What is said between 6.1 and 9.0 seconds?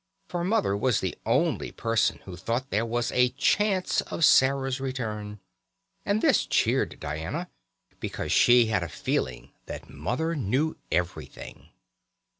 this cheered Diana, because she had a